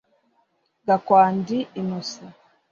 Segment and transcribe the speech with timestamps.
[0.87, 2.33] Gakwandi Innocent